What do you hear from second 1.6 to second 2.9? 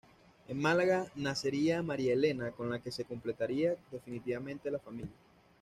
María Elena, con la que